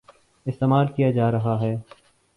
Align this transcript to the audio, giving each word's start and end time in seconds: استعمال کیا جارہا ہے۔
استعمال 0.45 0.87
کیا 0.95 1.11
جارہا 1.11 1.59
ہے۔ 1.61 1.75